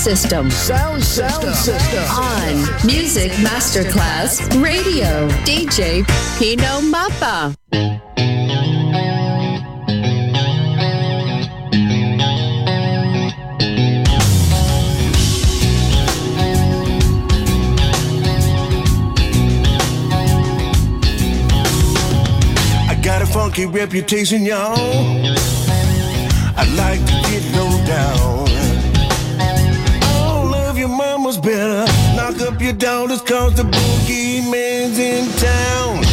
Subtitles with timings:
[0.00, 0.50] System.
[0.50, 2.02] Sound, Sound System.
[2.08, 5.28] On Music Masterclass Radio.
[5.44, 6.06] DJ
[6.38, 7.54] Pino Mappa.
[22.88, 24.78] I got a funky reputation, y'all.
[26.56, 28.39] I like to get low down.
[32.60, 33.22] you down, this
[33.54, 36.09] the boogeyman's in town.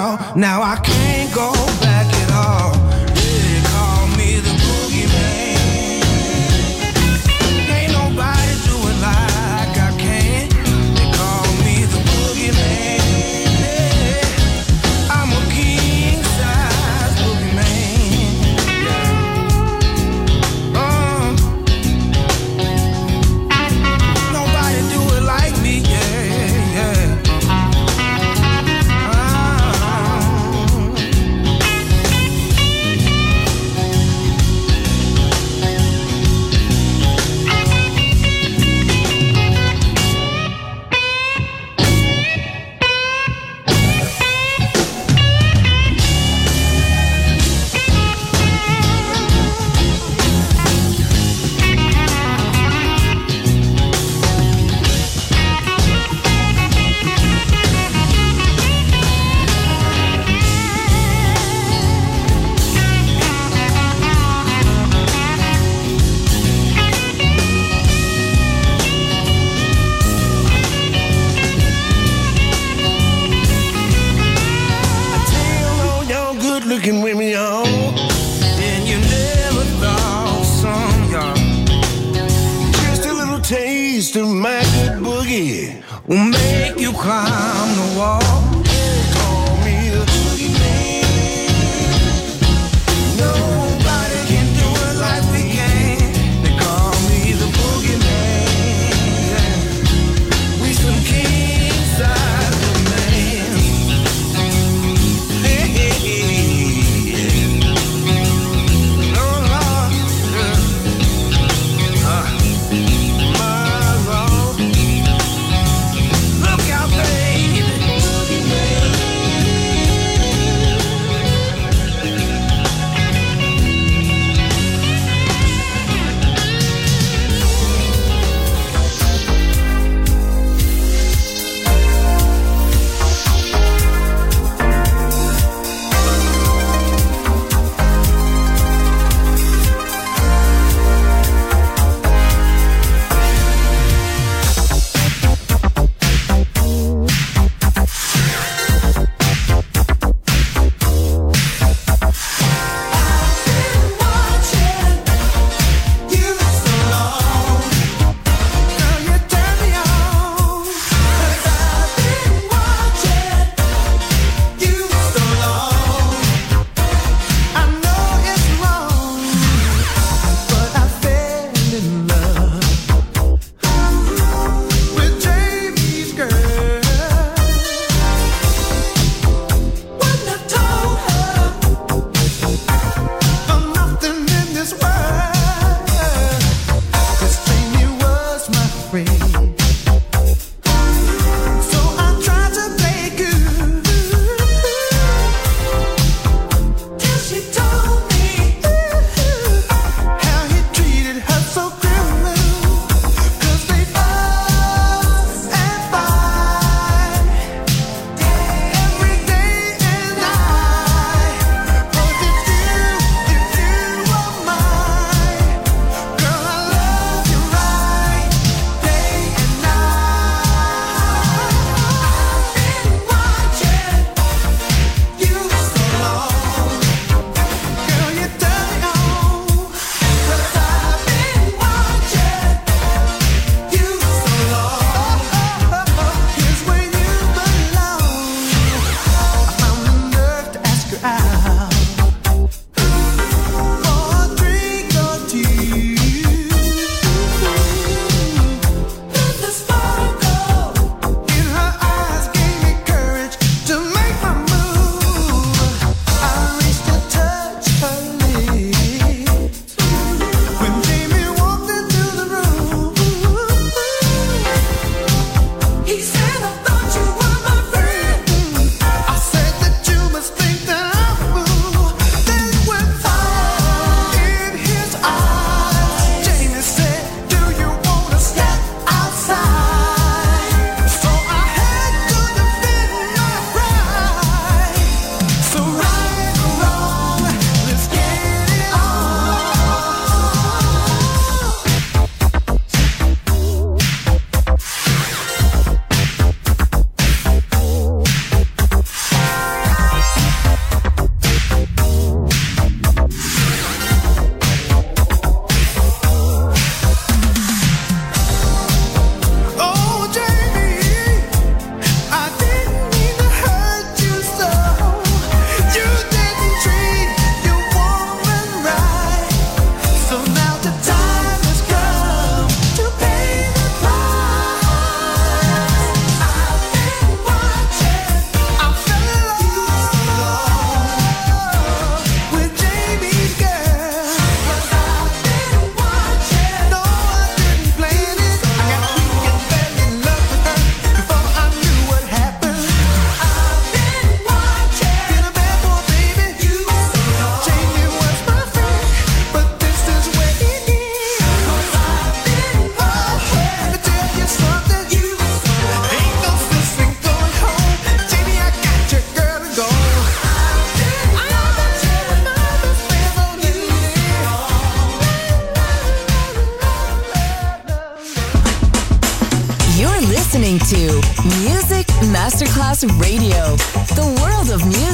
[0.00, 0.32] now.
[0.34, 0.99] Now I can't.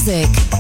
[0.07, 0.56] Music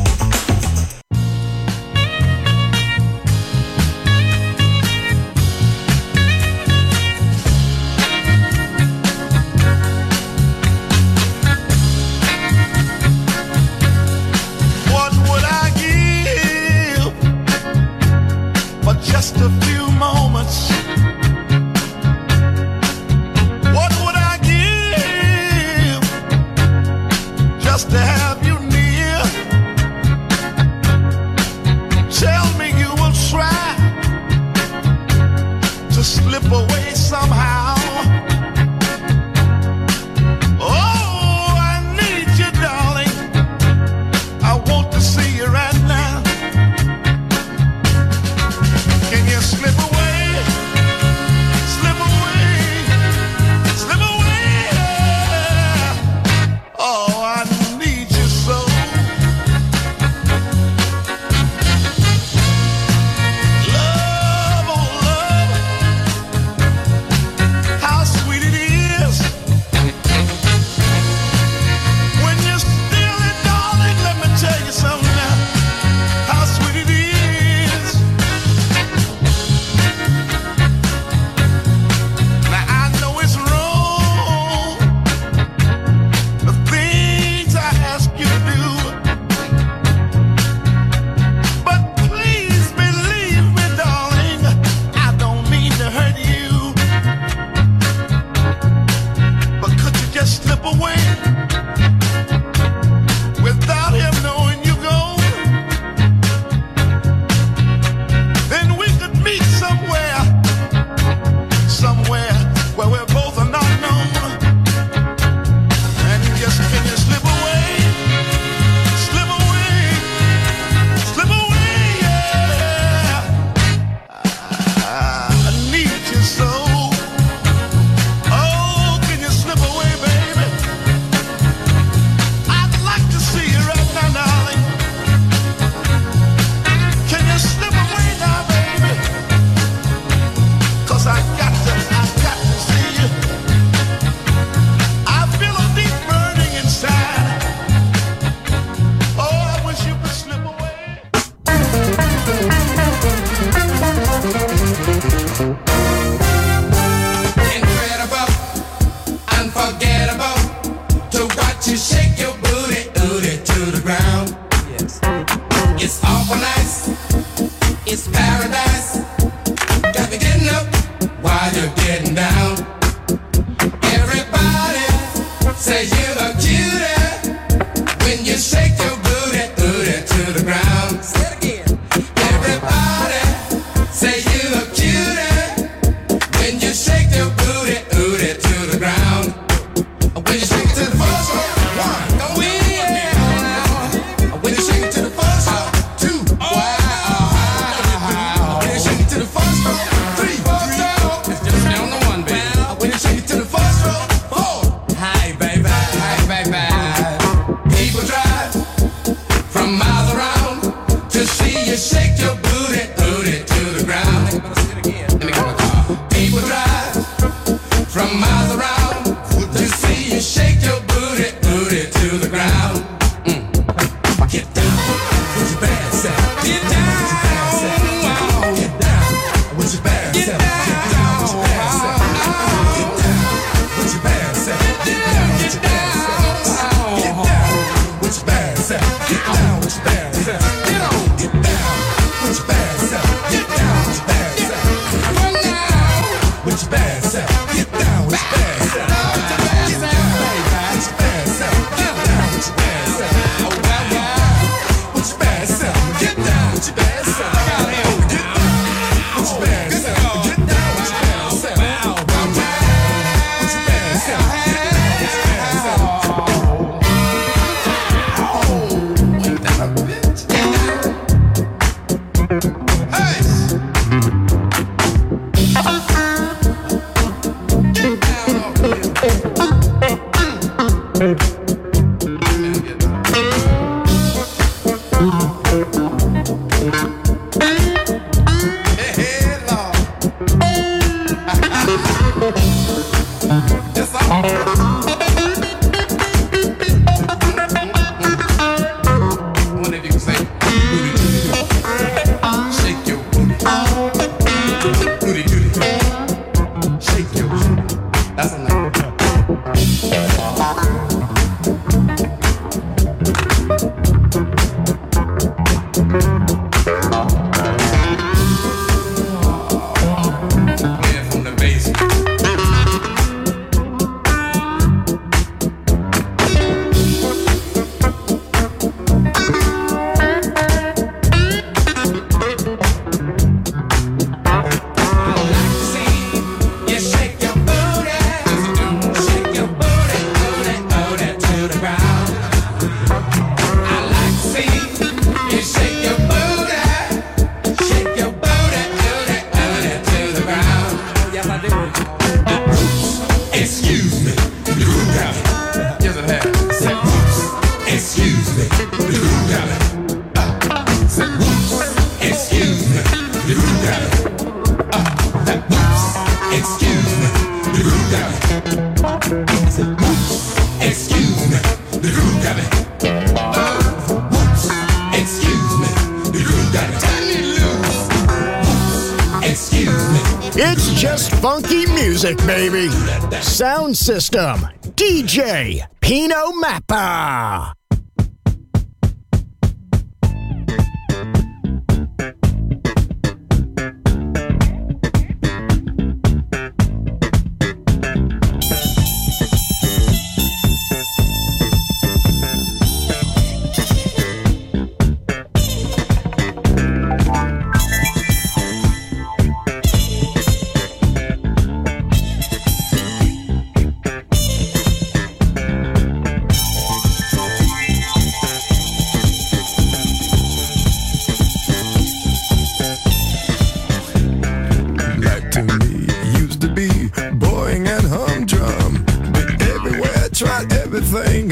[383.36, 387.55] sound system, DJ Pino Mappa.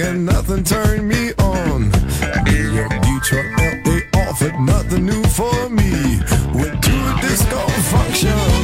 [0.04, 1.90] and nothing turned me on.
[2.44, 3.46] Detroit,
[3.84, 6.20] LA offered nothing new for me.
[6.54, 7.58] Went to a disco
[7.90, 8.63] function.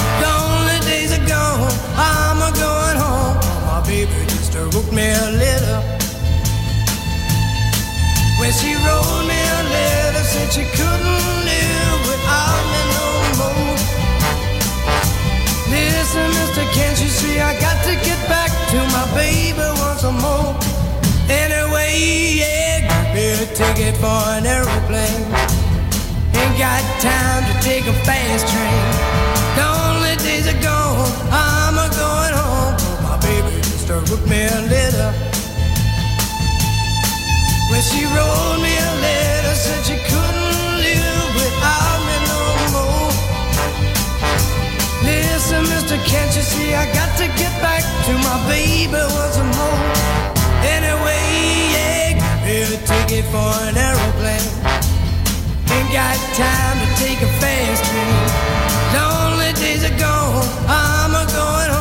[1.33, 3.37] I'm a going home.
[3.67, 5.79] My baby just wrote me a letter.
[8.39, 13.07] When she wrote me a letter, said she couldn't live without me no
[13.39, 13.77] more.
[15.69, 20.55] Listen, mister, can't you see I got to get back to my baby once more?
[21.29, 21.95] Anyway,
[22.41, 25.25] yeah, give me a ticket for an aeroplane.
[26.33, 28.83] Ain't got time to take a fast train.
[29.61, 29.90] Only
[30.41, 32.75] days are gone, I'm a going home.
[33.03, 35.13] My baby just wrote me a letter.
[37.69, 42.41] When she wrote me a letter, said she couldn't live without me no
[42.75, 43.11] more.
[45.03, 49.79] Listen, mister, can't you see I got to get back to my baby once more?
[50.65, 51.23] Anyway,
[51.73, 54.49] yeah, me a ticket for an aeroplane.
[55.71, 58.70] Ain't got time to take a fast train.
[59.61, 61.80] Days are gone, I'm a going home.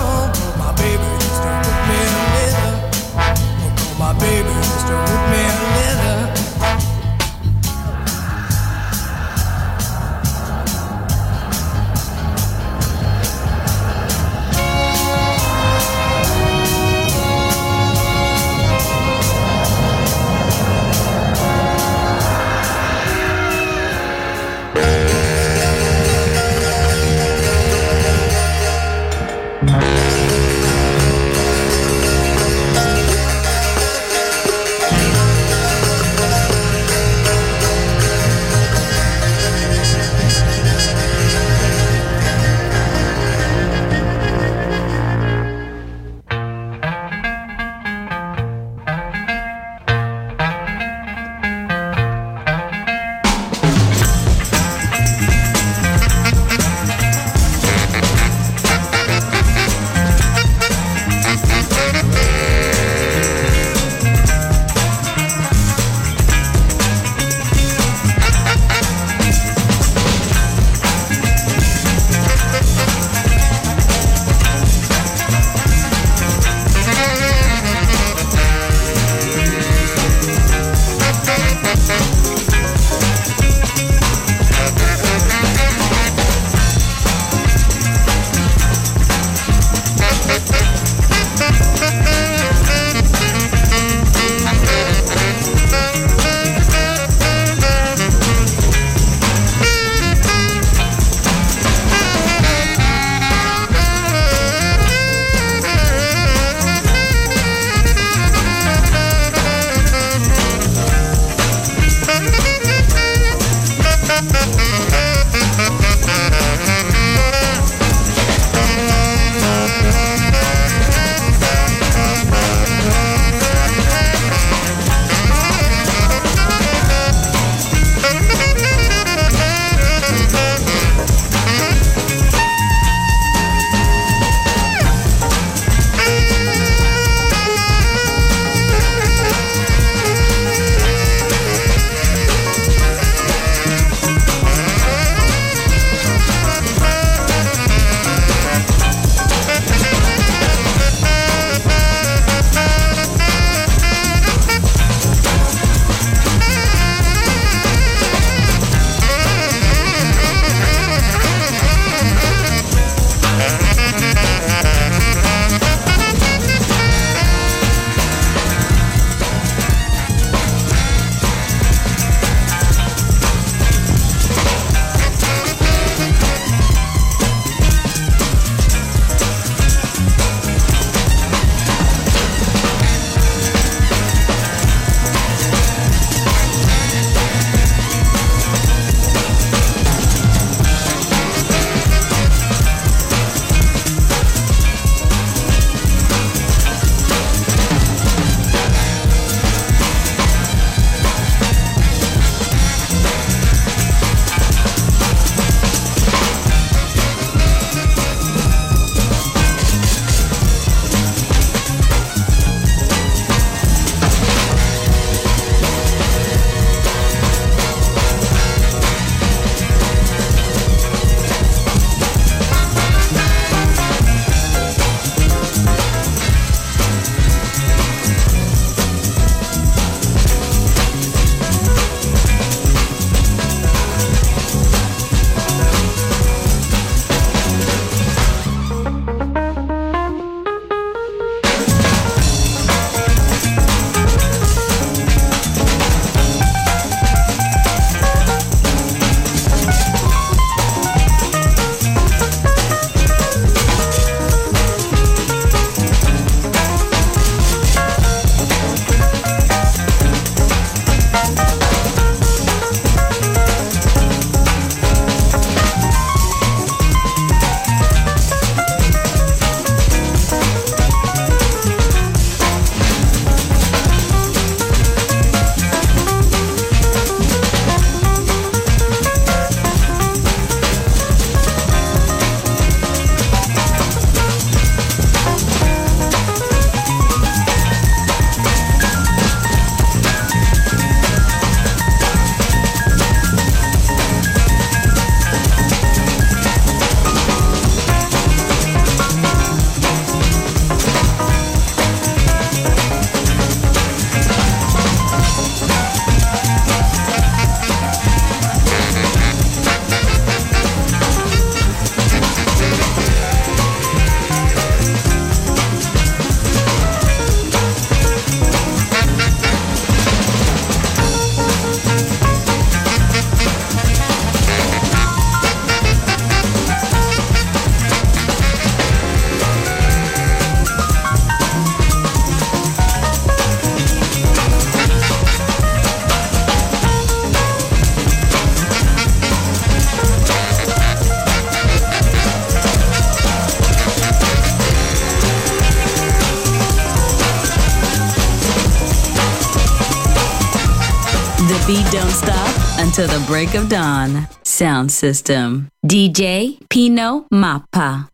[353.00, 354.28] to the break of dawn.
[354.44, 355.70] Sound system.
[355.86, 358.09] DJ Pino Mappa.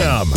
[0.00, 0.29] Yeah.